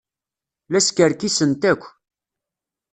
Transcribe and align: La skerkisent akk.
La 0.71 0.79
skerkisent 0.87 1.61
akk. 1.71 1.83